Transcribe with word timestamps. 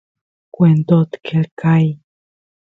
kwentot 0.53 1.11
qelqay 1.25 1.85